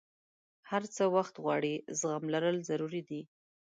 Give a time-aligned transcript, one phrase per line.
[0.69, 3.21] هر څه وخت غواړي، زغم لرل ضروري دي.